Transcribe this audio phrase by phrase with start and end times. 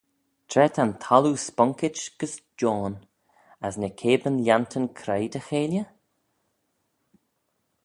[0.49, 2.93] Tra ta'n thalloo sponkit gys joan,
[3.65, 5.85] as ny ceabyn lhiantyn creoi dy cheilley?